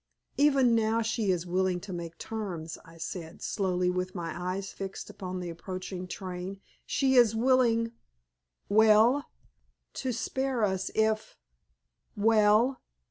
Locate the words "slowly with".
3.43-4.15